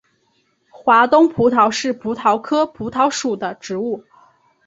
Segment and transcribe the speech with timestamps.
[0.71, 4.03] 华东葡萄是葡萄科葡萄属的植物。